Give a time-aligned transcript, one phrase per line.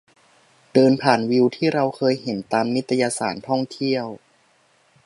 [0.73, 4.05] เดินผ่านวิวที่เราเคยเห็นตามนิตยสารท่องเที่ยว